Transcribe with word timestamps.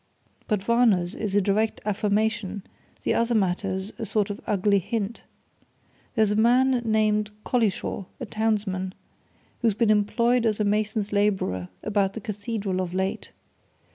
But 0.47 0.63
Varner's 0.63 1.13
is 1.13 1.35
a 1.35 1.41
direct 1.41 1.79
affirmation 1.85 2.63
the 3.03 3.13
other 3.13 3.35
matter's 3.35 3.93
a 3.99 4.05
sort 4.07 4.31
of 4.31 4.41
ugly 4.47 4.79
hint. 4.79 5.21
There's 6.15 6.31
a 6.31 6.35
man 6.35 6.81
named 6.83 7.29
Collishaw, 7.45 8.07
a 8.19 8.25
townsman, 8.25 8.95
who's 9.61 9.75
been 9.75 9.91
employed 9.91 10.43
as 10.47 10.59
a 10.59 10.63
mason's 10.63 11.13
labourer 11.13 11.69
about 11.83 12.13
the 12.13 12.19
Cathedral 12.19 12.81
of 12.81 12.95
late. 12.95 13.29